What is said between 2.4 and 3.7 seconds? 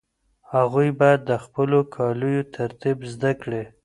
ترتیب زده کړي.